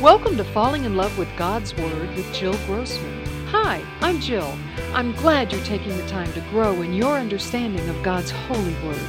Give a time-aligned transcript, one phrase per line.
[0.00, 3.26] Welcome to Falling in Love with God's Word with Jill Grossman.
[3.46, 4.56] Hi, I'm Jill.
[4.94, 9.08] I'm glad you're taking the time to grow in your understanding of God's holy word.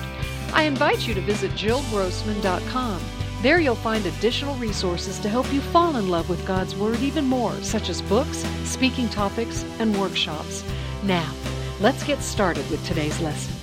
[0.51, 3.01] I invite you to visit jillgrossman.com.
[3.43, 7.25] There you'll find additional resources to help you fall in love with God's Word even
[7.25, 10.63] more, such as books, speaking topics, and workshops.
[11.03, 11.31] Now,
[11.79, 13.53] let's get started with today's lesson.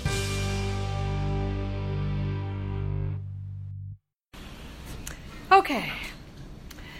[5.51, 5.93] Okay.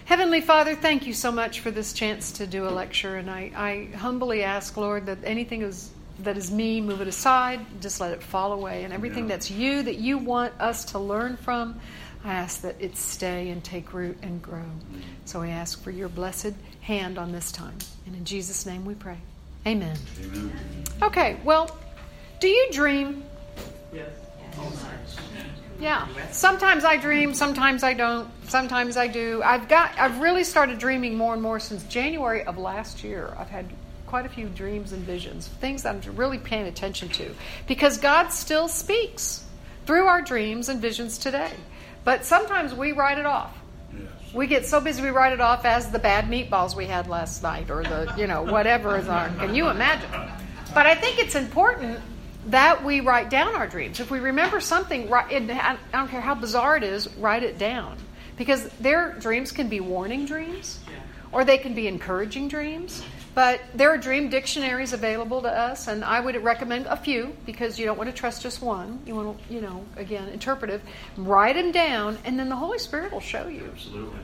[0.07, 3.51] Heavenly Father, thank you so much for this chance to do a lecture, and I,
[3.57, 8.13] I humbly ask, Lord, that anything is, that is me, move it aside, just let
[8.13, 9.31] it fall away, and everything yeah.
[9.31, 11.81] that's you that you want us to learn from,
[12.23, 14.63] I ask that it stay and take root and grow.
[15.25, 17.77] So we ask for your blessed hand on this time,
[18.07, 19.19] and in Jesus' name we pray.
[19.67, 19.99] Amen.
[20.23, 20.53] Amen.
[21.03, 21.77] Okay, well,
[22.39, 23.25] do you dream?
[23.93, 24.26] Yes.
[25.81, 26.09] Yeah.
[26.31, 29.43] Sometimes I dream, sometimes I don't, sometimes I do.
[29.45, 33.35] I've got I've really started dreaming more and more since January of last year.
[33.39, 33.67] I've had
[34.07, 37.35] quite a few dreams and visions, things I'm really paying attention to
[37.67, 39.45] because God still speaks
[39.85, 41.51] through our dreams and visions today.
[42.05, 43.57] But sometimes we write it off.
[43.93, 44.09] Yes.
[44.33, 47.43] We get so busy we write it off as the bad meatballs we had last
[47.43, 49.37] night or the, you know, whatever is on.
[49.39, 50.09] Can you imagine?
[50.73, 52.01] But I think it's important
[52.47, 54.01] that we write down our dreams.
[54.01, 57.97] If we remember something, I don't care how bizarre it is, write it down.
[58.37, 60.81] Because their dreams can be warning dreams,
[61.33, 63.03] or they can be encouraging dreams.
[63.35, 67.79] But there are dream dictionaries available to us, and I would recommend a few because
[67.79, 68.99] you don't want to trust just one.
[69.05, 70.81] You want to, you know, again, interpretive.
[71.19, 73.69] Write them down, and then the Holy Spirit will show you.
[73.75, 74.19] Absolutely.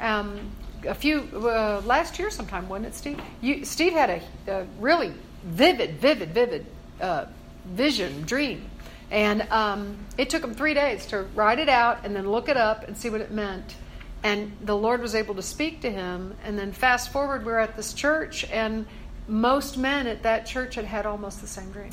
[0.00, 0.50] Um,
[0.84, 3.20] a few uh, last year, sometime, wasn't it, Steve?
[3.40, 5.12] You, Steve had a, a, really
[5.44, 6.66] vivid, vivid, vivid
[7.00, 7.26] uh,
[7.66, 8.70] vision, dream.
[9.10, 12.56] And um, it took him three days to write it out and then look it
[12.56, 13.76] up and see what it meant.
[14.22, 16.34] And the Lord was able to speak to him.
[16.44, 18.86] And then fast forward, we're at this church, and
[19.28, 21.90] most men at that church had had almost the same dream.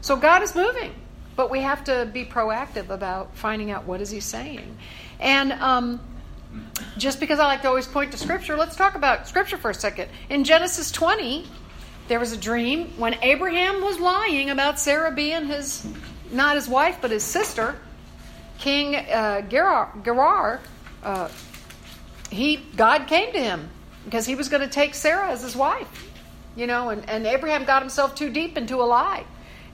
[0.00, 0.94] So God is moving,
[1.36, 4.76] but we have to be proactive about finding out what is He saying.
[5.18, 6.00] And um,
[6.96, 9.74] just because I like to always point to Scripture, let's talk about Scripture for a
[9.74, 10.08] second.
[10.28, 11.46] In Genesis 20,
[12.10, 15.86] there was a dream when Abraham was lying about Sarah being his,
[16.32, 17.76] not his wife, but his sister.
[18.58, 20.60] King uh, Gerar, Gerar
[21.04, 21.28] uh,
[22.28, 23.70] he God came to him
[24.04, 26.10] because he was going to take Sarah as his wife,
[26.56, 29.24] you know, and, and Abraham got himself too deep into a lie,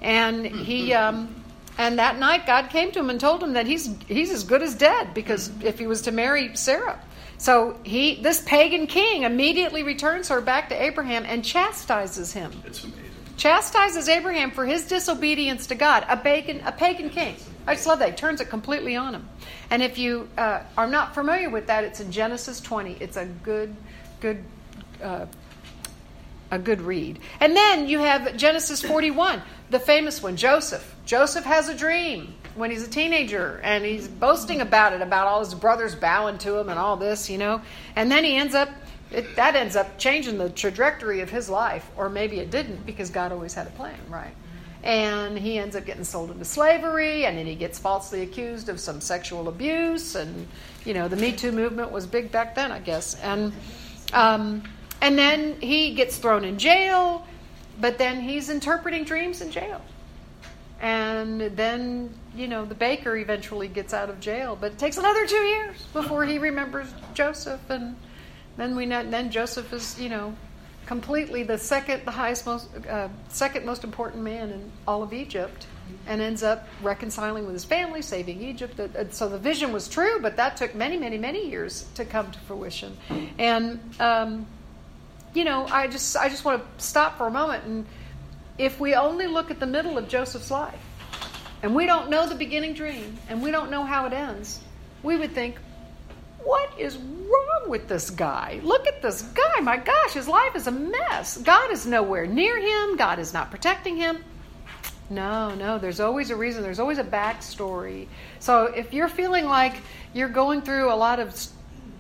[0.03, 1.43] and he um,
[1.79, 4.61] and that night God came to him and told him that he's he's as good
[4.61, 7.01] as dead because if he was to marry Sarah,
[7.39, 12.53] so he, this pagan king, immediately returns her back to Abraham and chastises him.
[12.65, 13.03] It's amazing.
[13.37, 16.07] Chastises Abraham for his disobedience to God.
[16.09, 17.37] A pagan, a pagan king.
[17.67, 18.11] I just love that.
[18.11, 19.29] He turns it completely on him.
[19.71, 22.97] And if you uh, are not familiar with that, it's in Genesis 20.
[23.01, 23.77] It's a good,
[24.21, 24.43] good,
[25.03, 25.27] uh,
[26.51, 27.19] a good read.
[27.41, 30.95] And then you have Genesis 41, the famous one, Joseph.
[31.05, 35.41] Joseph has a dream when he's a teenager and he's boasting about it, about all
[35.41, 37.61] his brothers bowing to him and all this, you know.
[37.95, 38.69] And then he ends up,
[39.11, 43.11] it, that ends up changing the trajectory of his life, or maybe it didn't because
[43.11, 44.35] God always had a plan, right?
[44.83, 48.79] And he ends up getting sold into slavery, and then he gets falsely accused of
[48.79, 50.15] some sexual abuse.
[50.15, 50.47] And,
[50.85, 53.15] you know, the Me Too movement was big back then, I guess.
[53.17, 53.53] And,
[54.13, 54.63] um,
[55.01, 57.27] and then he gets thrown in jail,
[57.81, 59.83] but then he's interpreting dreams in jail
[60.81, 65.27] and then you know the baker eventually gets out of jail but it takes another
[65.27, 67.97] two years before he remembers joseph and
[68.57, 70.35] then we know, then joseph is you know
[70.87, 75.67] completely the second the highest most uh, second most important man in all of egypt
[76.07, 78.81] and ends up reconciling with his family saving egypt.
[79.11, 82.39] So the vision was true but that took many many many years to come to
[82.41, 82.97] fruition.
[83.39, 84.47] And um,
[85.35, 87.87] you know i just i just want to stop for a moment and
[88.59, 90.81] if we only look at the middle of Joseph's life
[91.67, 94.61] and we don't know the beginning dream and we don't know how it ends,
[95.03, 95.57] we would think,
[96.45, 98.61] what is wrong with this guy?
[98.63, 99.61] Look at this guy.
[99.63, 101.37] My gosh, his life is a mess.
[101.39, 104.23] God is nowhere near him, God is not protecting him.
[105.11, 108.07] No, no, there's always a reason, there's always a backstory.
[108.39, 109.75] So if you're feeling like
[110.15, 111.37] you're going through a lot of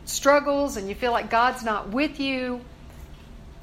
[0.04, 2.60] struggles and you feel like God's not with you,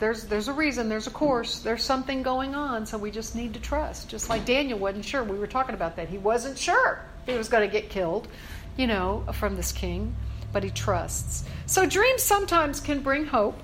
[0.03, 3.53] there's there's a reason, there's a course, there's something going on, so we just need
[3.53, 4.09] to trust.
[4.09, 5.23] Just like Daniel wasn't sure.
[5.23, 6.09] We were talking about that.
[6.09, 8.27] He wasn't sure if he was going to get killed,
[8.75, 10.13] you know, from this king,
[10.51, 11.45] but he trusts.
[11.67, 13.57] So dreams sometimes can bring hope.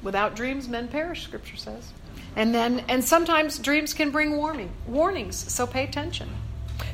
[0.00, 1.92] Without dreams men perish, scripture says.
[2.36, 6.30] And then and sometimes dreams can bring warning warnings, so pay attention.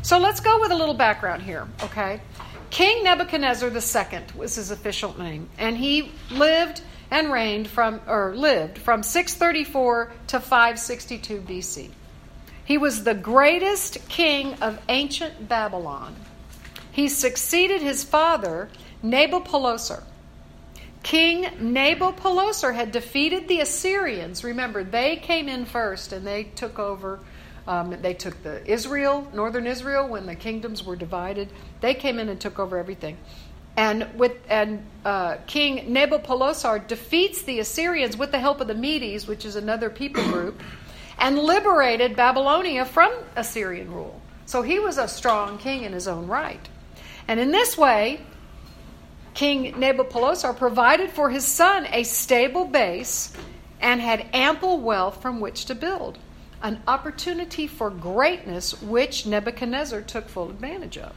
[0.00, 2.22] So let's go with a little background here, okay?
[2.70, 8.78] King Nebuchadnezzar II was his official name, and he lived and reigned from or lived
[8.78, 11.90] from 634 to 562 BC.
[12.64, 16.14] He was the greatest king of ancient Babylon.
[16.92, 18.68] He succeeded his father,
[19.02, 20.02] Nabopolassar.
[21.02, 24.44] King Nabopolassar had defeated the Assyrians.
[24.44, 27.20] Remember, they came in first and they took over.
[27.66, 31.48] Um, they took the Israel, northern Israel, when the kingdoms were divided.
[31.80, 33.16] They came in and took over everything.
[33.76, 39.26] And with and uh, King Nabopolassar defeats the Assyrians with the help of the Medes,
[39.26, 40.62] which is another people group,
[41.18, 44.20] and liberated Babylonia from Assyrian rule.
[44.46, 46.68] So he was a strong king in his own right.
[47.28, 48.20] And in this way,
[49.34, 53.32] King Nabopolassar provided for his son a stable base
[53.80, 56.18] and had ample wealth from which to build,
[56.62, 61.14] an opportunity for greatness which Nebuchadnezzar took full advantage of.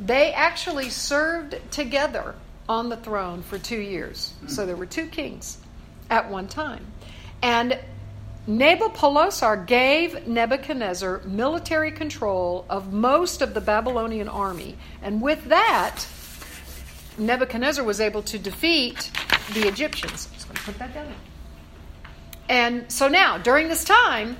[0.00, 2.34] They actually served together
[2.68, 4.34] on the throne for two years.
[4.46, 5.58] So there were two kings
[6.10, 6.86] at one time.
[7.42, 7.78] And
[8.48, 14.76] Nabopolassar gave Nebuchadnezzar military control of most of the Babylonian army.
[15.02, 16.06] And with that,
[17.18, 19.10] Nebuchadnezzar was able to defeat
[19.54, 20.28] the Egyptians.
[20.32, 21.12] I'm going to put that down.
[22.48, 24.36] And so now, during this time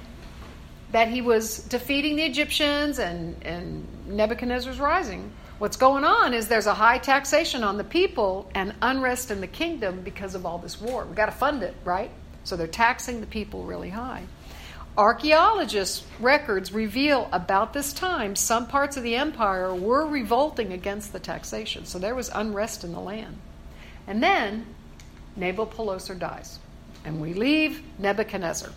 [0.92, 6.66] that he was defeating the Egyptians and, and Nebuchadnezzar's rising, what's going on is there's
[6.66, 10.80] a high taxation on the people and unrest in the kingdom because of all this
[10.80, 11.04] war.
[11.04, 12.10] We've got to fund it, right?
[12.44, 14.24] So they're taxing the people really high.
[14.98, 21.18] Archaeologists' records reveal about this time some parts of the empire were revolting against the
[21.18, 23.36] taxation, so there was unrest in the land.
[24.06, 24.66] And then
[25.38, 26.58] Nabopolassar dies,
[27.04, 28.70] and we leave Nebuchadnezzar.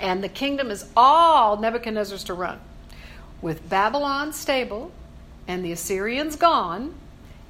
[0.00, 2.60] And the kingdom is all Nebuchadnezzar's to run.
[3.40, 4.92] With Babylon stable
[5.48, 6.94] and the Assyrians gone,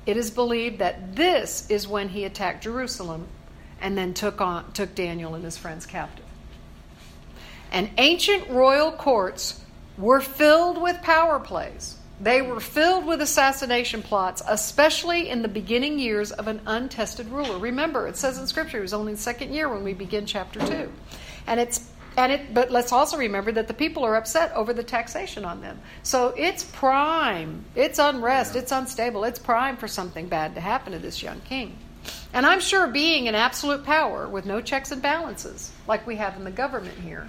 [0.07, 3.27] it is believed that this is when he attacked Jerusalem
[3.81, 6.25] and then took, on, took Daniel and his friends captive.
[7.71, 9.61] And ancient royal courts
[9.97, 11.97] were filled with power plays.
[12.21, 17.59] They were filled with assassination plots, especially in the beginning years of an untested ruler.
[17.59, 20.61] Remember, it says in Scripture it was only the second year when we begin chapter
[20.61, 20.93] two,
[21.49, 22.55] and it's and it.
[22.55, 25.79] But let's also remember that the people are upset over the taxation on them.
[26.03, 27.65] So it's prime.
[27.75, 28.57] It's unrest.
[28.57, 29.25] It's unstable.
[29.25, 31.77] It's prime for something bad to happen to this young king.
[32.33, 36.37] And I'm sure being in absolute power with no checks and balances, like we have
[36.37, 37.29] in the government here,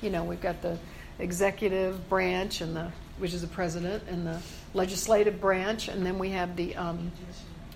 [0.00, 0.78] you know, we've got the
[1.18, 4.40] executive branch and the which is the president and the
[4.74, 7.12] legislative branch, and then we have the um,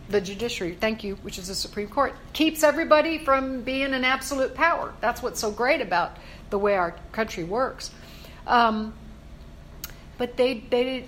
[0.08, 0.76] the judiciary.
[0.78, 2.14] Thank you, which is the Supreme Court.
[2.32, 4.92] Keeps everybody from being in absolute power.
[5.00, 6.16] That's what's so great about
[6.50, 7.90] the way our country works.
[8.46, 8.94] Um,
[10.18, 11.06] but they they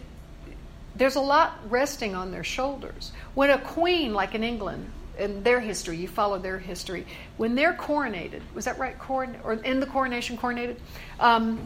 [0.96, 3.12] there's a lot resting on their shoulders.
[3.35, 7.06] When a queen, like in England, in their history, you follow their history.
[7.37, 8.99] When they're coronated, was that right?
[8.99, 10.76] Coron- or in the coronation, coronated?
[11.20, 11.61] Um,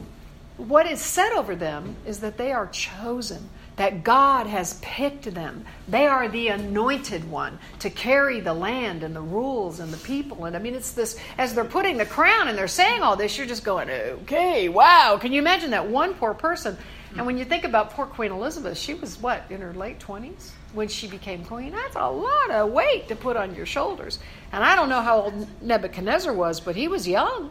[0.57, 5.65] what is said over them is that they are chosen, that God has picked them.
[5.89, 10.45] They are the anointed one to carry the land and the rules and the people.
[10.45, 13.37] And I mean, it's this, as they're putting the crown and they're saying all this,
[13.37, 15.19] you're just going, okay, wow.
[15.21, 16.77] Can you imagine that one poor person?
[17.17, 20.51] And when you think about poor Queen Elizabeth, she was what, in her late 20s?
[20.73, 21.73] when she became queen.
[21.73, 24.19] That's a lot of weight to put on your shoulders.
[24.53, 27.51] And I don't know how old Nebuchadnezzar was, but he was young.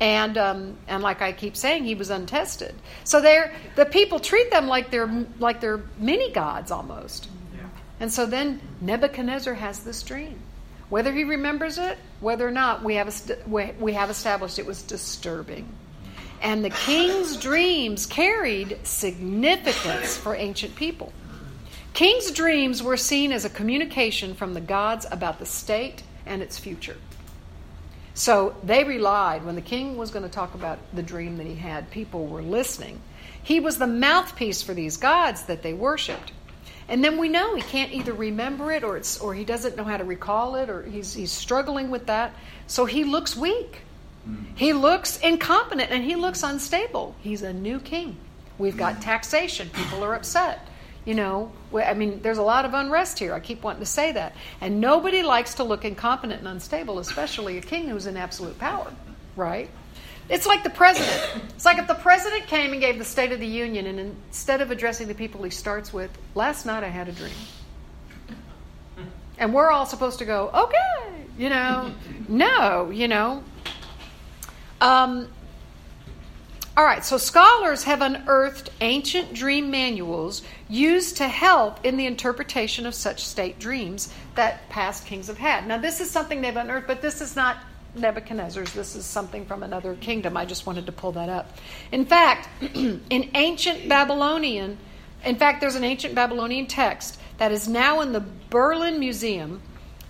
[0.00, 2.74] And um, and like I keep saying, he was untested.
[3.04, 7.28] So they're the people treat them like they're like they're mini gods almost.
[7.54, 7.68] Yeah.
[8.00, 10.38] And so then Nebuchadnezzar has this dream.
[10.88, 13.14] Whether he remembers it, whether or not, we have
[13.46, 15.68] we have established it was disturbing.
[16.42, 21.12] And the king's dreams carried significance for ancient people.
[21.92, 26.58] King's dreams were seen as a communication from the gods about the state and its
[26.58, 26.96] future.
[28.14, 31.54] So they relied, when the king was going to talk about the dream that he
[31.54, 33.00] had, people were listening.
[33.42, 36.32] He was the mouthpiece for these gods that they worshiped.
[36.88, 39.84] And then we know he can't either remember it or, it's, or he doesn't know
[39.84, 42.34] how to recall it or he's, he's struggling with that.
[42.66, 43.82] So he looks weak.
[44.28, 44.56] Mm-hmm.
[44.56, 47.14] He looks incompetent and he looks unstable.
[47.20, 48.16] He's a new king.
[48.58, 49.02] We've got mm-hmm.
[49.02, 49.70] taxation.
[49.72, 50.66] People are upset.
[51.04, 53.32] You know, I mean, there's a lot of unrest here.
[53.32, 54.34] I keep wanting to say that.
[54.60, 58.92] And nobody likes to look incompetent and unstable, especially a king who's in absolute power,
[59.34, 59.70] right?
[60.28, 61.44] It's like the president.
[61.54, 64.60] It's like if the president came and gave the State of the Union, and instead
[64.60, 67.32] of addressing the people, he starts with, Last night I had a dream.
[69.38, 71.92] And we're all supposed to go, Okay, you know,
[72.28, 73.42] no, you know.
[74.80, 75.28] Um,
[76.76, 82.86] All right, so scholars have unearthed ancient dream manuals used to help in the interpretation
[82.86, 85.66] of such state dreams that past kings have had.
[85.66, 87.58] Now, this is something they've unearthed, but this is not
[87.94, 88.72] Nebuchadnezzar's.
[88.72, 90.36] This is something from another kingdom.
[90.36, 91.58] I just wanted to pull that up.
[91.90, 94.78] In fact, in ancient Babylonian,
[95.24, 99.60] in fact, there's an ancient Babylonian text that is now in the Berlin Museum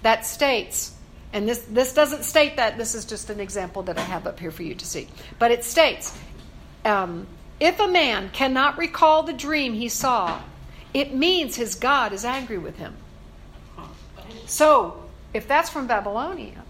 [0.03, 0.95] that states,
[1.33, 4.39] and this, this doesn't state that, this is just an example that I have up
[4.39, 6.17] here for you to see, but it states
[6.85, 7.27] um,
[7.59, 10.41] if a man cannot recall the dream he saw,
[10.93, 12.97] it means his God is angry with him.
[14.47, 16.65] So, if that's from Babylonia,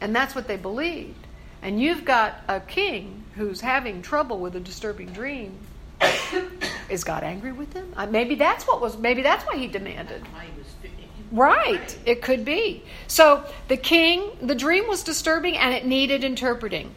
[0.00, 1.26] and that's what they believed,
[1.62, 5.58] and you've got a king who's having trouble with a disturbing dream,
[6.88, 7.92] is God angry with him?
[7.96, 8.96] Uh, maybe that's what was.
[8.96, 10.22] Maybe that's why he demanded.
[11.32, 12.84] Right, it could be.
[13.08, 16.94] So the king, the dream was disturbing, and it needed interpreting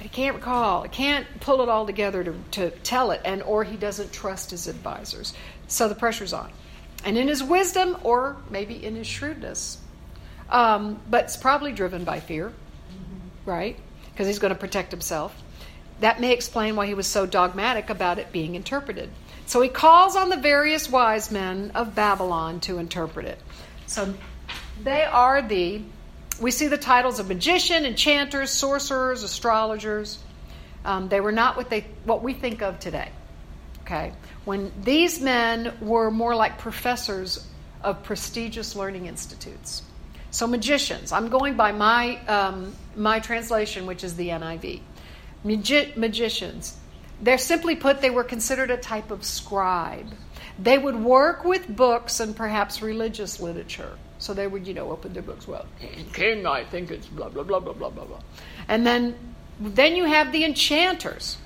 [0.00, 0.84] but he can't recall.
[0.84, 4.50] He can't pull it all together to, to tell it, and or he doesn't trust
[4.50, 5.34] his advisors.
[5.70, 6.50] So the pressure's on.
[7.04, 9.78] And in his wisdom, or maybe in his shrewdness,
[10.50, 12.52] um, but it's probably driven by fear,
[13.46, 13.78] right?
[14.10, 15.34] Because he's going to protect himself.
[16.00, 19.10] That may explain why he was so dogmatic about it being interpreted.
[19.46, 23.38] So he calls on the various wise men of Babylon to interpret it.
[23.86, 24.14] So
[24.82, 25.82] they are the
[26.40, 30.18] we see the titles of magician, enchanters, sorcerers, astrologers.
[30.86, 33.10] Um, they were not what they what we think of today.
[33.90, 34.12] Okay,
[34.44, 37.44] when these men were more like professors
[37.82, 39.82] of prestigious learning institutes.
[40.30, 41.10] So magicians.
[41.10, 44.80] I'm going by my um, my translation, which is the NIV.
[45.42, 46.76] Magi- magicians.
[47.20, 50.14] They're simply put, they were considered a type of scribe.
[50.56, 53.98] They would work with books and perhaps religious literature.
[54.18, 55.48] So they would, you know, open their books.
[55.48, 55.66] Well,
[56.12, 58.20] king, I think it's blah blah blah blah blah blah blah.
[58.68, 59.16] And then,
[59.58, 61.38] then you have the enchanters.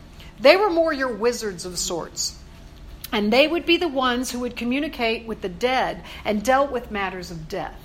[0.44, 2.38] They were more your wizards of sorts,
[3.10, 6.90] and they would be the ones who would communicate with the dead and dealt with
[6.90, 7.80] matters of death.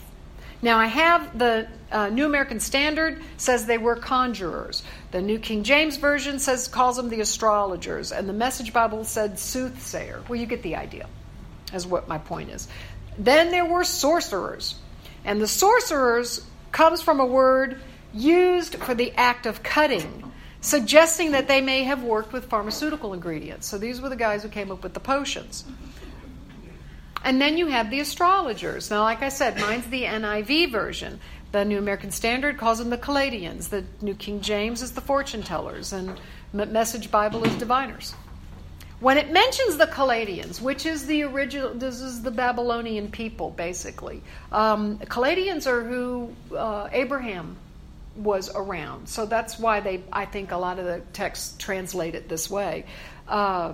[0.61, 4.83] Now I have the uh, New American Standard says they were conjurers.
[5.11, 9.39] The New King James Version says calls them the astrologers, and the Message Bible said
[9.39, 10.21] soothsayer.
[10.27, 11.07] Well, you get the idea.
[11.73, 12.67] Is what my point is.
[13.17, 14.75] Then there were sorcerers.
[15.23, 17.79] And the sorcerers comes from a word
[18.13, 20.28] used for the act of cutting,
[20.61, 23.67] suggesting that they may have worked with pharmaceutical ingredients.
[23.67, 25.65] So these were the guys who came up with the potions.
[27.23, 28.89] And then you have the astrologers.
[28.89, 31.19] Now, like I said, mine's the NIV version.
[31.51, 33.69] The New American Standard calls them the Chaldeans.
[33.69, 35.91] The New King James is the fortune tellers.
[35.91, 36.19] And
[36.53, 38.15] Message Bible is diviners.
[38.99, 44.21] When it mentions the Chaldeans, which is the original, this is the Babylonian people, basically.
[44.51, 47.55] Um, Chaldeans are who uh, Abraham
[48.23, 49.07] was around.
[49.07, 52.85] So that's why they, I think, a lot of the texts translate it this way.
[53.27, 53.73] Uh,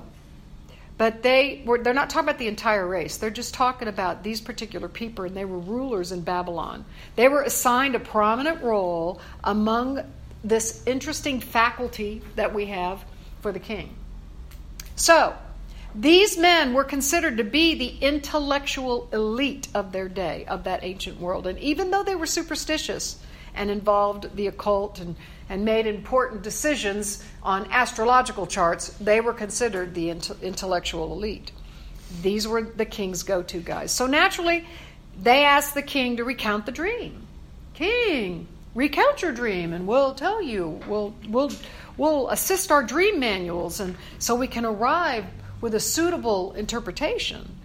[0.98, 3.18] but they were, they're not talking about the entire race.
[3.18, 6.86] They're just talking about these particular people, and they were rulers in Babylon.
[7.16, 10.04] They were assigned a prominent role among
[10.44, 13.04] this interesting faculty that we have
[13.42, 13.94] for the king.
[14.96, 15.36] So,
[15.94, 21.20] these men were considered to be the intellectual elite of their day, of that ancient
[21.20, 21.48] world.
[21.48, 23.18] And even though they were superstitious
[23.56, 25.16] and involved the occult and,
[25.50, 31.52] and made important decisions on astrological charts, they were considered the intellectual elite.
[32.22, 33.92] These were the king's go to guys.
[33.92, 34.66] So naturally,
[35.22, 37.26] they asked the king to recount the dream.
[37.74, 40.80] King, recount your dream and we'll tell you.
[40.88, 41.52] We'll, we'll,
[41.98, 45.26] we'll assist our dream manuals and so we can arrive
[45.62, 47.58] with a suitable interpretation.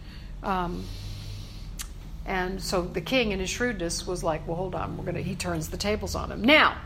[0.43, 0.85] Um,
[2.31, 5.35] and so the king, in his shrewdness, was like, "Well, hold on, we're gonna." He
[5.35, 6.43] turns the tables on him.
[6.43, 6.77] Now,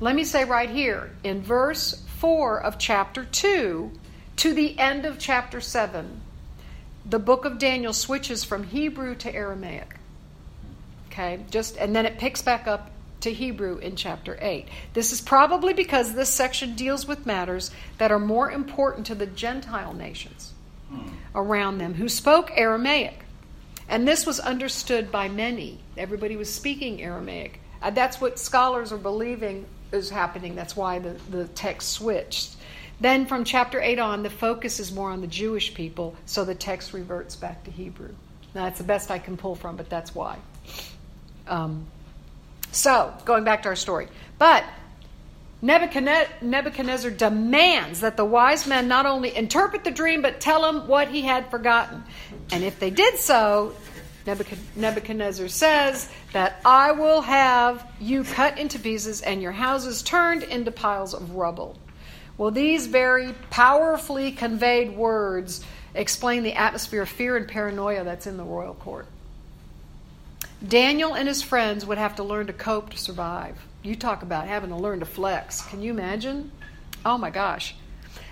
[0.00, 3.92] let me say right here in verse four of chapter two
[4.36, 6.22] to the end of chapter seven,
[7.04, 9.96] the book of Daniel switches from Hebrew to Aramaic.
[11.08, 14.66] Okay, just and then it picks back up to Hebrew in chapter 8.
[14.92, 19.26] This is probably because this section deals with matters that are more important to the
[19.26, 20.52] Gentile nations
[20.90, 21.08] hmm.
[21.34, 23.25] around them who spoke Aramaic.
[23.88, 25.78] And this was understood by many.
[25.96, 27.60] Everybody was speaking Aramaic.
[27.80, 30.54] Uh, that's what scholars are believing is happening.
[30.54, 32.56] That's why the, the text switched.
[33.00, 36.54] Then from chapter 8 on, the focus is more on the Jewish people, so the
[36.54, 38.14] text reverts back to Hebrew.
[38.54, 40.38] Now, that's the best I can pull from, but that's why.
[41.46, 41.86] Um,
[42.72, 44.08] so, going back to our story.
[44.38, 44.64] But
[45.62, 51.08] Nebuchadnezzar demands that the wise men not only interpret the dream, but tell him what
[51.08, 52.04] he had forgotten.
[52.50, 53.74] And if they did so,
[54.26, 60.70] Nebuchadnezzar says that I will have you cut into pieces and your houses turned into
[60.70, 61.76] piles of rubble.
[62.38, 68.36] Well, these very powerfully conveyed words explain the atmosphere of fear and paranoia that's in
[68.36, 69.06] the royal court.
[70.66, 73.56] Daniel and his friends would have to learn to cope to survive.
[73.82, 75.62] You talk about having to learn to flex.
[75.62, 76.50] Can you imagine?
[77.04, 77.74] Oh my gosh.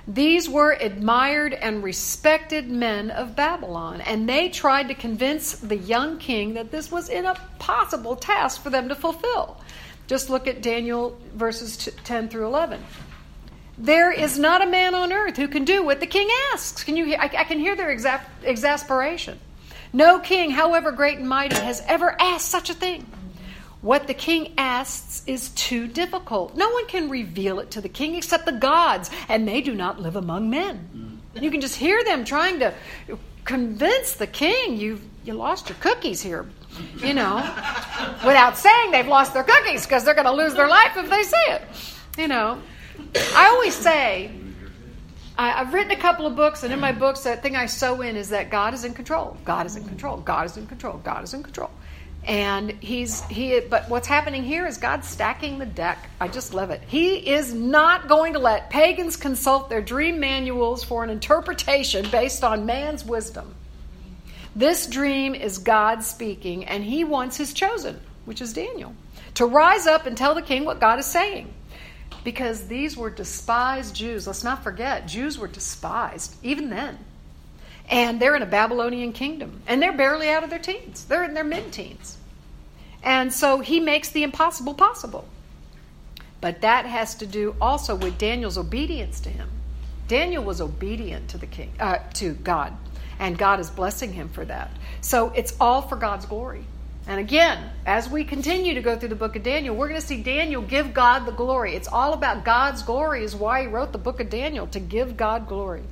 [0.06, 6.18] These were admired and respected men of Babylon, and they tried to convince the young
[6.18, 9.60] king that this was an impossible task for them to fulfill.
[10.06, 12.84] Just look at Daniel verses 10 through 11.
[13.78, 16.84] There is not a man on earth who can do what the king asks.
[16.84, 17.18] Can you hear?
[17.18, 19.40] I, I can hear their exa- exasperation.
[19.92, 23.06] No king, however great and mighty, has ever asked such a thing.
[23.84, 26.56] What the king asks is too difficult.
[26.56, 30.00] No one can reveal it to the king except the gods, and they do not
[30.00, 31.20] live among men.
[31.36, 31.42] Mm.
[31.42, 32.72] You can just hear them trying to
[33.44, 36.46] convince the king you you lost your cookies here,
[36.96, 37.36] you know,
[38.24, 41.22] without saying they've lost their cookies because they're going to lose their life if they
[41.22, 41.62] say it.
[42.16, 42.62] You know,
[43.34, 44.32] I always say
[45.36, 48.00] I, have written a couple of books, and in my books, that thing I sew
[48.00, 49.36] in is that God is in control.
[49.44, 50.16] God is in control.
[50.16, 51.02] God is in control.
[51.04, 51.70] God is in control
[52.26, 56.08] and he's he but what's happening here is god's stacking the deck.
[56.20, 56.82] I just love it.
[56.86, 62.42] He is not going to let pagans consult their dream manuals for an interpretation based
[62.42, 63.54] on man's wisdom.
[64.56, 68.94] This dream is god speaking and he wants his chosen which is daniel
[69.34, 71.52] to rise up and tell the king what god is saying.
[72.22, 74.26] Because these were despised jews.
[74.26, 76.98] Let's not forget jews were despised even then
[77.88, 81.04] and they're in a Babylonian kingdom, and they're barely out of their teens.
[81.04, 82.18] They're in their mid teens.
[83.02, 85.28] And so he makes the impossible possible.
[86.40, 89.48] But that has to do also with Daniel's obedience to him.
[90.08, 92.74] Daniel was obedient to the king, uh, to God,
[93.18, 94.70] and God is blessing him for that.
[95.00, 96.64] So it's all for God's glory.
[97.06, 100.06] And again, as we continue to go through the book of Daniel, we're going to
[100.06, 101.74] see Daniel give God the glory.
[101.74, 105.16] It's all about God's glory, is why he wrote the book of Daniel, to give
[105.16, 105.82] God glory.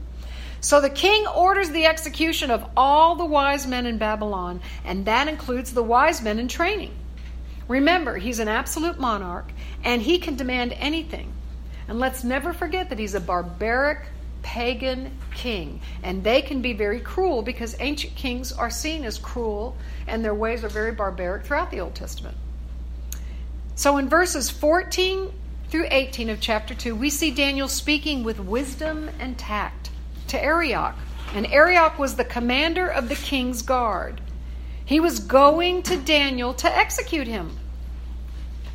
[0.63, 5.27] So the king orders the execution of all the wise men in Babylon, and that
[5.27, 6.95] includes the wise men in training.
[7.67, 9.51] Remember, he's an absolute monarch,
[9.83, 11.33] and he can demand anything.
[11.89, 14.07] And let's never forget that he's a barbaric
[14.43, 19.77] pagan king, and they can be very cruel because ancient kings are seen as cruel,
[20.07, 22.37] and their ways are very barbaric throughout the Old Testament.
[23.75, 25.33] So in verses 14
[25.71, 29.91] through 18 of chapter 2, we see Daniel speaking with wisdom and tact
[30.33, 30.97] to Arioch.
[31.35, 34.21] And Arioch was the commander of the king's guard.
[34.85, 37.59] He was going to Daniel to execute him.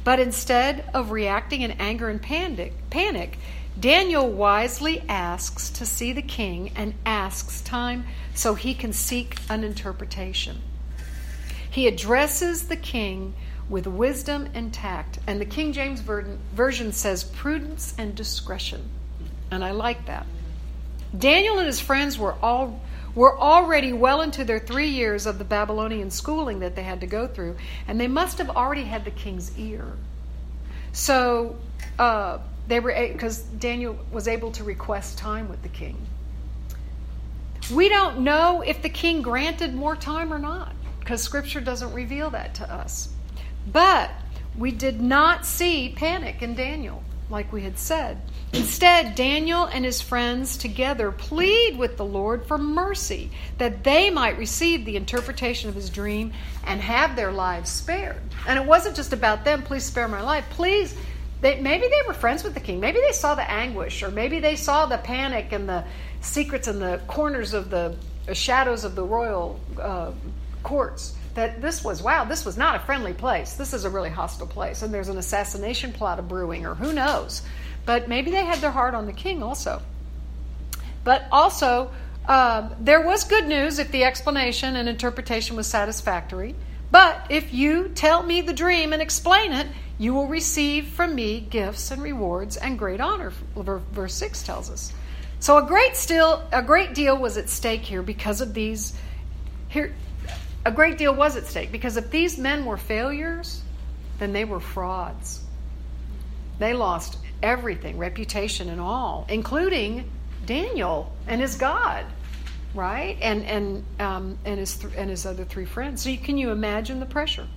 [0.03, 3.37] But instead of reacting in anger and panic, panic,
[3.79, 9.63] Daniel wisely asks to see the king and asks time so he can seek an
[9.63, 10.61] interpretation.
[11.69, 13.33] He addresses the king
[13.69, 15.19] with wisdom and tact.
[15.27, 18.89] And the King James Version says prudence and discretion.
[19.51, 20.25] And I like that.
[21.17, 22.81] Daniel and his friends were all
[23.15, 27.07] were already well into their three years of the Babylonian schooling that they had to
[27.07, 27.55] go through,
[27.87, 29.93] and they must have already had the king's ear.
[30.91, 31.55] So
[31.97, 35.97] uh, they were because Daniel was able to request time with the king.
[37.73, 42.29] We don't know if the king granted more time or not, because Scripture doesn't reveal
[42.29, 43.09] that to us.
[43.71, 44.11] But
[44.57, 48.21] we did not see panic in Daniel, like we had said.
[48.53, 54.37] Instead, Daniel and his friends together plead with the Lord for mercy that they might
[54.37, 56.31] receive the interpretation of his dream
[56.65, 58.21] and have their lives spared.
[58.47, 60.45] And it wasn't just about them, please spare my life.
[60.51, 60.95] Please,
[61.41, 62.79] they, maybe they were friends with the king.
[62.79, 65.83] Maybe they saw the anguish, or maybe they saw the panic and the
[66.21, 67.95] secrets in the corners of the
[68.33, 70.11] shadows of the royal uh,
[70.63, 74.09] courts that this was wow this was not a friendly place this is a really
[74.09, 77.43] hostile place and there's an assassination plot brewing or who knows
[77.87, 79.81] but maybe they had their heart on the king also.
[81.05, 81.89] But also,
[82.27, 86.53] um, there was good news if the explanation and interpretation was satisfactory.
[86.91, 91.39] But if you tell me the dream and explain it, you will receive from me
[91.39, 93.31] gifts and rewards and great honor.
[93.55, 94.93] Verse six tells us.
[95.39, 98.93] So a great still a great deal was at stake here because of these.
[99.69, 99.95] Here,
[100.65, 103.61] a great deal was at stake because if these men were failures,
[104.19, 105.41] then they were frauds.
[106.59, 110.09] They lost everything, reputation and all, including
[110.45, 112.05] Daniel and his God,
[112.73, 113.17] right?
[113.21, 116.03] And and um, and his th- and his other three friends.
[116.03, 117.47] So you, can you imagine the pressure?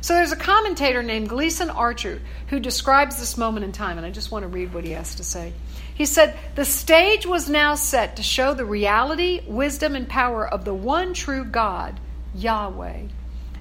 [0.00, 4.10] So there's a commentator named Gleason Archer who describes this moment in time, and I
[4.10, 5.52] just want to read what he has to say.
[5.94, 10.64] He said, The stage was now set to show the reality, wisdom, and power of
[10.64, 12.00] the one true God,
[12.34, 13.02] Yahweh,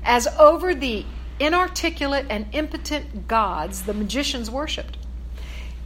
[0.03, 1.05] as over the
[1.39, 4.97] inarticulate and impotent gods the magicians worshipped.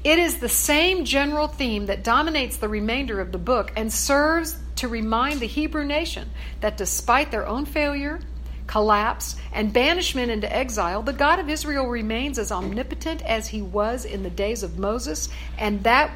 [0.06, 4.56] It is the same general theme that dominates the remainder of the book and serves
[4.76, 6.30] to remind the Hebrew nation
[6.62, 8.20] that despite their own failure,
[8.68, 14.06] collapse, and banishment into exile, the God of Israel remains as omnipotent as he was
[14.06, 16.16] in the days of Moses, and that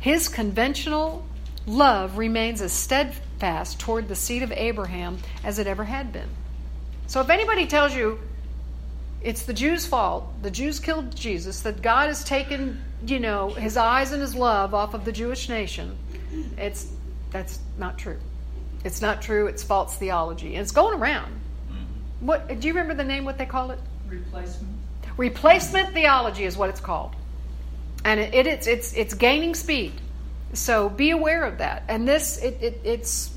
[0.00, 1.24] his conventional
[1.64, 6.28] love remains as steadfast toward the seed of Abraham as it ever had been.
[7.06, 8.18] So if anybody tells you
[9.22, 13.76] it's the Jews' fault, the Jews killed Jesus, that God has taken, you know, his
[13.76, 15.96] eyes and his love off of the Jewish nation,
[16.56, 16.90] it's
[17.30, 18.18] that's not true.
[18.84, 19.46] It's not true.
[19.46, 20.54] It's false theology.
[20.54, 21.32] And it's going around.
[21.70, 22.26] Mm-hmm.
[22.26, 23.24] What do you remember the name?
[23.24, 23.78] What they call it?
[24.08, 24.74] Replacement.
[25.16, 27.14] Replacement theology is what it's called,
[28.04, 29.92] and it, it, it's it's it's gaining speed.
[30.52, 31.82] So be aware of that.
[31.88, 33.30] And this it, it it's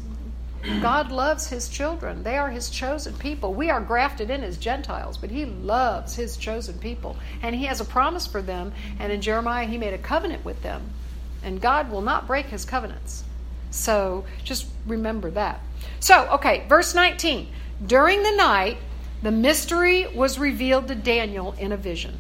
[0.82, 2.24] God loves His children.
[2.24, 3.54] They are His chosen people.
[3.54, 7.82] We are grafted in as Gentiles, but He loves His chosen people, and He has
[7.82, 8.74] a promise for them.
[9.00, 10.92] And in Jeremiah, He made a covenant with them,
[11.44, 13.24] and God will not break His covenants.
[13.72, 15.62] So just remember that.
[16.00, 17.48] So okay, verse nineteen.
[17.86, 18.78] During the night,
[19.24, 22.18] the mystery was revealed to Daniel in a vision.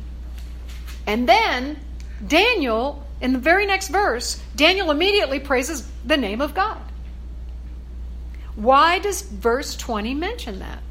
[1.05, 1.79] And then,
[2.25, 6.79] Daniel, in the very next verse, Daniel immediately praises the name of God.
[8.61, 10.83] Why does verse 20 mention that?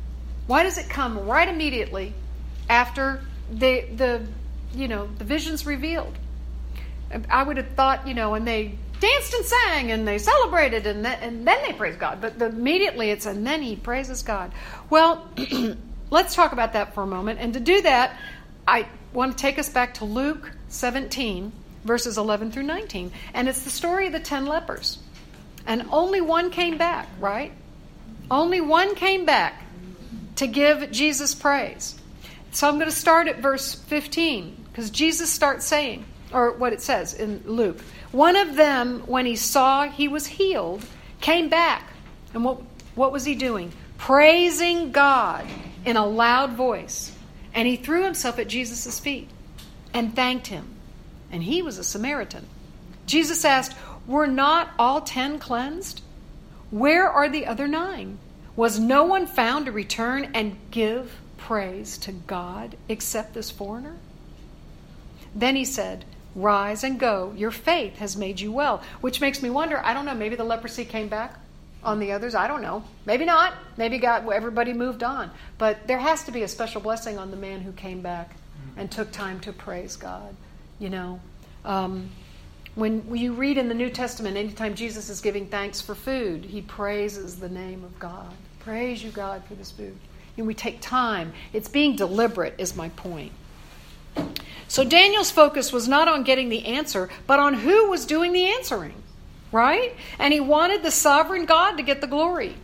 [0.48, 2.14] Why does it come right immediately
[2.68, 4.26] after the, the
[4.74, 6.18] you know, the vision's revealed?
[7.30, 11.04] I would have thought, you know, and they danced and sang and they celebrated and
[11.04, 12.20] then, and then they praised God.
[12.20, 14.50] But the, immediately it's and then he praises God.
[14.90, 15.28] Well,
[16.10, 17.38] let's talk about that for a moment.
[17.38, 18.16] And to do that,
[18.66, 21.52] I want to take us back to Luke 17,
[21.84, 23.12] verses 11 through 19.
[23.32, 24.98] And it's the story of the 10 lepers.
[25.68, 27.52] And only one came back, right?
[28.30, 29.62] Only one came back
[30.36, 32.00] to give Jesus praise.
[32.52, 36.80] So I'm going to start at verse 15 because Jesus starts saying, or what it
[36.80, 37.80] says in Luke.
[38.12, 40.84] One of them, when he saw he was healed,
[41.20, 41.88] came back.
[42.34, 42.60] And what,
[42.94, 43.72] what was he doing?
[43.98, 45.46] Praising God
[45.84, 47.12] in a loud voice.
[47.52, 49.28] And he threw himself at Jesus' feet
[49.92, 50.66] and thanked him.
[51.32, 52.46] And he was a Samaritan.
[53.06, 56.02] Jesus asked, Were not all ten cleansed?
[56.70, 58.18] Where are the other nine?
[58.56, 63.96] Was no one found to return and give praise to God except this foreigner?
[65.34, 66.04] Then he said,
[66.34, 67.32] Rise and go.
[67.36, 68.82] Your faith has made you well.
[69.00, 71.34] Which makes me wonder I don't know, maybe the leprosy came back
[71.82, 72.34] on the others.
[72.34, 72.84] I don't know.
[73.04, 73.54] Maybe not.
[73.76, 75.30] Maybe God, everybody moved on.
[75.58, 78.36] But there has to be a special blessing on the man who came back
[78.76, 80.36] and took time to praise God.
[80.78, 81.20] You know,
[81.64, 82.10] um,
[82.74, 86.62] when you read in the New Testament, anytime Jesus is giving thanks for food, he
[86.62, 88.32] praises the name of God.
[88.60, 89.96] Praise you, God, for this food.
[90.36, 91.32] And we take time.
[91.52, 93.32] It's being deliberate, is my point.
[94.68, 98.46] So Daniel's focus was not on getting the answer, but on who was doing the
[98.46, 98.94] answering,
[99.50, 99.94] right?
[100.18, 102.54] And he wanted the sovereign God to get the glory.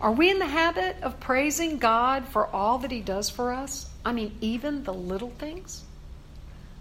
[0.00, 3.88] Are we in the habit of praising God for all that he does for us?
[4.04, 5.84] I mean, even the little things?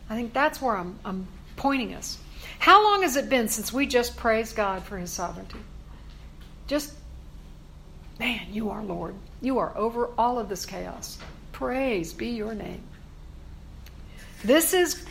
[0.09, 2.17] I think that's where I'm, I'm pointing us.
[2.59, 5.59] How long has it been since we just praised God for his sovereignty?
[6.67, 6.93] Just,
[8.19, 9.15] man, you are Lord.
[9.41, 11.17] You are over all of this chaos.
[11.51, 12.83] Praise be your name.
[14.43, 15.05] This is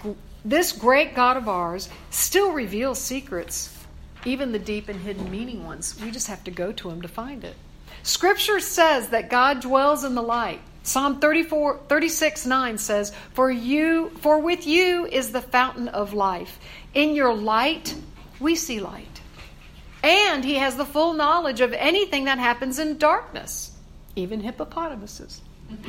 [0.45, 3.77] this great God of ours still reveals secrets,
[4.25, 6.01] even the deep and hidden meaning ones.
[6.01, 7.57] We just have to go to him to find it.
[8.03, 10.61] Scripture says that God dwells in the light.
[10.89, 16.59] Psalm 34, 36 9 says, For you for with you is the fountain of life.
[16.95, 17.95] In your light
[18.41, 19.21] we see light.
[20.03, 23.77] And he has the full knowledge of anything that happens in darkness,
[24.17, 25.43] even hippopotamuses.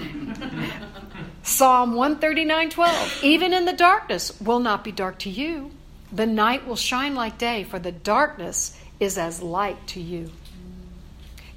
[1.43, 5.71] Psalm 139:12 Even in the darkness will not be dark to you.
[6.11, 10.31] The night will shine like day, for the darkness is as light to you.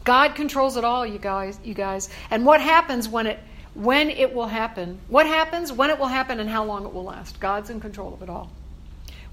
[0.05, 2.09] God controls it all, you guys, you guys.
[2.31, 3.39] And what happens when it
[3.75, 5.01] when it will happen?
[5.09, 7.41] What happens, when it will happen and how long it will last?
[7.41, 8.51] God's in control of it all.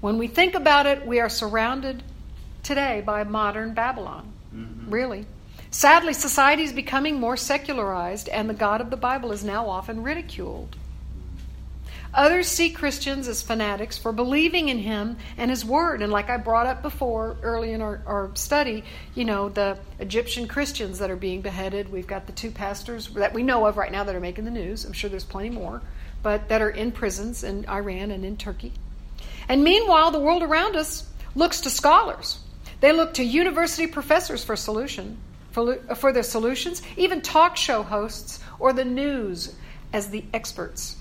[0.00, 2.02] When we think about it, we are surrounded
[2.62, 4.32] today by modern Babylon.
[4.54, 4.90] Mm-hmm.
[4.90, 5.26] Really.
[5.70, 10.02] Sadly, society is becoming more secularized, and the God of the Bible is now often
[10.02, 10.76] ridiculed.
[12.12, 16.02] Others see Christians as fanatics for believing in Him and His Word.
[16.02, 20.48] And like I brought up before early in our, our, study, you know, the Egyptian
[20.48, 21.90] Christians that are being beheaded.
[21.92, 24.50] We've got the two pastors that we know of right now that are making the
[24.50, 24.84] news.
[24.84, 25.82] I'm sure there's plenty more,
[26.22, 28.72] but that are in prisons in Iran and in Turkey.
[29.48, 32.40] And meanwhile, the world around us looks to scholars.
[32.80, 35.18] They look to university professors for solution
[35.50, 39.54] for, for their solutions, even talk show hosts or the news
[39.92, 40.96] as the experts.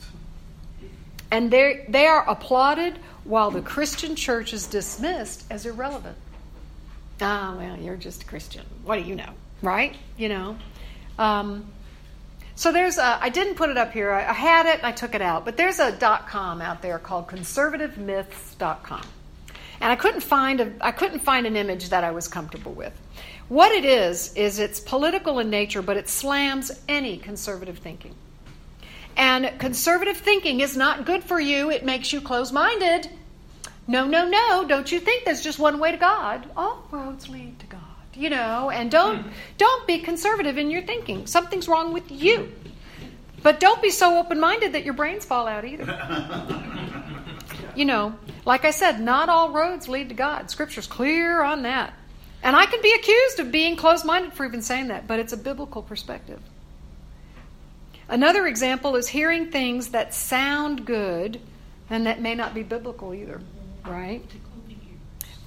[1.32, 6.18] And they are applauded while the Christian church is dismissed as irrelevant.
[7.22, 8.66] Ah, well, you're just a Christian.
[8.84, 9.32] What do you know?
[9.62, 9.96] Right?
[10.18, 10.58] You know?
[11.18, 11.72] Um,
[12.56, 14.12] so there's a, I didn't put it up here.
[14.12, 15.46] I, I had it and I took it out.
[15.46, 19.04] But there's a dot .com out there called conservativemyths.com.
[19.82, 22.94] And I couldn't find a I couldn't find an image that I was comfortable with.
[23.48, 28.14] What it is is it's political in nature, but it slams any conservative thinking.
[29.20, 31.70] And conservative thinking is not good for you.
[31.70, 33.10] It makes you close-minded.
[33.86, 34.66] No, no, no.
[34.68, 36.50] Don't you think there's just one way to God?
[36.58, 37.80] All roads lead to God
[38.20, 39.26] you know, and don't
[39.58, 41.26] don't be conservative in your thinking.
[41.26, 42.52] Something's wrong with you.
[43.42, 45.86] But don't be so open-minded that your brains fall out either.
[47.76, 48.14] you know,
[48.46, 50.52] like I said, not all roads lead to God.
[50.52, 51.94] Scripture's clear on that.
[52.44, 55.38] And I can be accused of being closed-minded for even saying that, but it's a
[55.38, 56.42] biblical perspective.
[58.10, 61.40] Another example is hearing things that sound good
[61.90, 63.40] and that may not be biblical either,
[63.86, 64.24] right?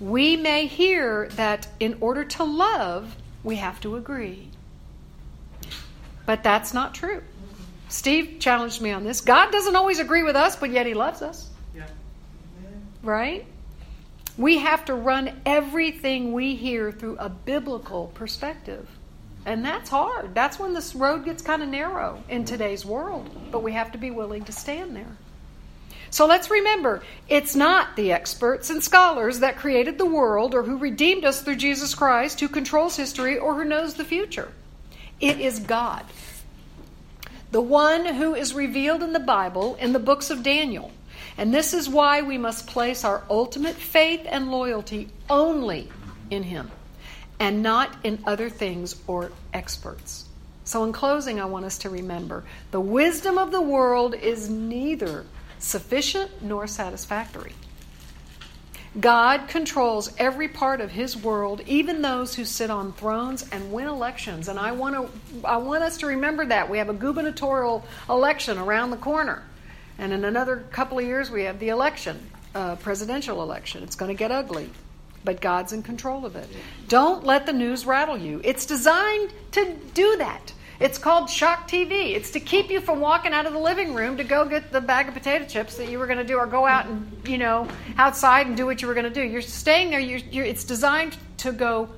[0.02, 4.48] we may hear that in order to love, we have to agree.
[6.26, 7.22] But that's not true.
[7.88, 9.20] Steve challenged me on this.
[9.20, 11.48] God doesn't always agree with us, but yet He loves us.
[11.74, 11.86] Yeah.
[13.02, 13.46] Right?
[14.36, 18.88] We have to run everything we hear through a biblical perspective.
[19.44, 20.34] And that's hard.
[20.34, 23.28] That's when this road gets kind of narrow in today's world.
[23.50, 25.16] But we have to be willing to stand there.
[26.10, 30.76] So let's remember it's not the experts and scholars that created the world or who
[30.76, 34.52] redeemed us through Jesus Christ who controls history or who knows the future.
[35.20, 36.04] It is God.
[37.50, 40.92] The one who is revealed in the Bible in the books of Daniel.
[41.38, 45.88] And this is why we must place our ultimate faith and loyalty only
[46.30, 46.70] in Him
[47.42, 50.26] and not in other things or experts.
[50.62, 55.26] So, in closing, I want us to remember the wisdom of the world is neither
[55.58, 57.52] sufficient nor satisfactory.
[59.00, 63.88] God controls every part of his world, even those who sit on thrones and win
[63.88, 64.46] elections.
[64.46, 66.70] And I want to I want us to remember that.
[66.70, 69.42] We have a gubernatorial election around the corner.
[69.98, 73.82] And in another couple of years we have the election, uh, presidential election.
[73.82, 74.70] It's going to get ugly.
[75.24, 76.48] But God's in control of it.
[76.88, 78.40] Don't let the news rattle you.
[78.42, 80.52] It's designed to do that.
[80.80, 82.16] It's called shock TV.
[82.16, 84.80] It's to keep you from walking out of the living room to go get the
[84.80, 87.38] bag of potato chips that you were going to do, or go out and you
[87.38, 89.22] know outside and do what you were going to do.
[89.22, 90.00] You're staying there.
[90.00, 91.88] You're, you're, it's designed to go,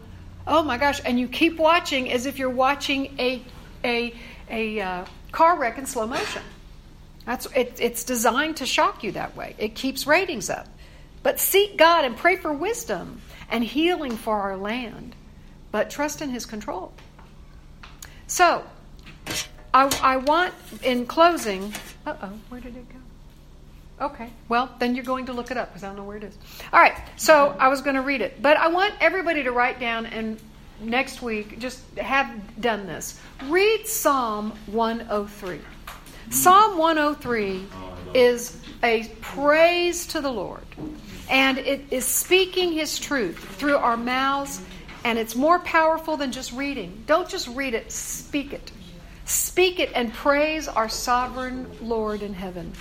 [0.46, 3.42] oh my gosh, and you keep watching as if you're watching a
[3.82, 4.14] a
[4.50, 6.42] a uh, car wreck in slow motion.
[7.24, 9.54] That's it, it's designed to shock you that way.
[9.56, 10.68] It keeps ratings up.
[11.24, 15.16] But seek God and pray for wisdom and healing for our land.
[15.72, 16.92] But trust in His control.
[18.28, 18.62] So,
[19.72, 21.74] I, I want, in closing,
[22.06, 24.06] uh oh, where did it go?
[24.06, 26.24] Okay, well, then you're going to look it up because I don't know where it
[26.24, 26.37] is.
[26.72, 29.80] All right, so I was going to read it, but I want everybody to write
[29.80, 30.38] down and
[30.80, 33.18] next week just have done this.
[33.46, 35.60] Read Psalm 103.
[36.30, 37.66] Psalm 103
[38.14, 40.64] is a praise to the Lord,
[41.28, 44.60] and it is speaking His truth through our mouths,
[45.04, 47.04] and it's more powerful than just reading.
[47.06, 48.72] Don't just read it, speak it.
[49.26, 52.72] Speak it and praise our sovereign Lord in heaven.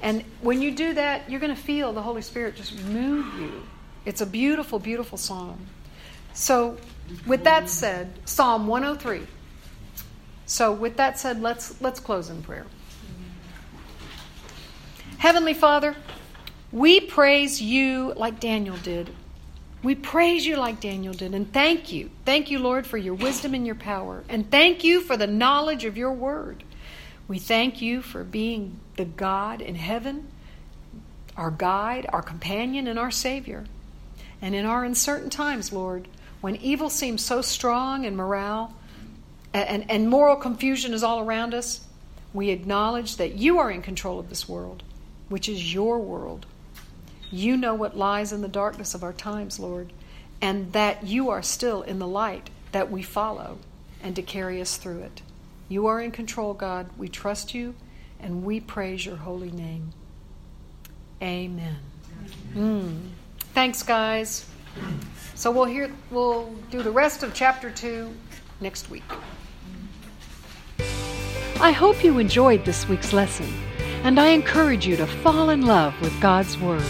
[0.00, 3.62] And when you do that, you're going to feel the Holy Spirit just move you.
[4.04, 5.58] It's a beautiful, beautiful psalm.
[6.34, 6.76] So,
[7.26, 9.26] with that said, Psalm 103.
[10.46, 12.66] So, with that said, let's let's close in prayer.
[15.24, 15.96] Heavenly Father,
[16.70, 19.08] we praise you like Daniel did
[19.82, 22.10] we praise you like Daniel did, and thank you.
[22.24, 24.24] Thank you, Lord, for your wisdom and your power.
[24.30, 26.64] And thank you for the knowledge of your word.
[27.28, 30.28] We thank you for being the God in heaven,
[31.36, 33.66] our guide, our companion, and our Savior.
[34.40, 36.08] And in our uncertain times, Lord,
[36.40, 38.74] when evil seems so strong and morale
[39.52, 41.82] and, and moral confusion is all around us,
[42.32, 44.82] we acknowledge that you are in control of this world,
[45.34, 46.46] which is your world.
[47.28, 49.92] You know what lies in the darkness of our times, Lord,
[50.40, 53.58] and that you are still in the light that we follow
[54.00, 55.22] and to carry us through it.
[55.68, 56.88] You are in control, God.
[56.96, 57.74] We trust you
[58.20, 59.90] and we praise your holy name.
[61.20, 61.78] Amen.
[62.54, 63.00] Mm.
[63.54, 64.48] Thanks, guys.
[65.34, 68.08] So we'll hear we'll do the rest of chapter 2
[68.60, 69.02] next week.
[71.60, 73.52] I hope you enjoyed this week's lesson,
[74.04, 76.84] and I encourage you to fall in love with God's Word.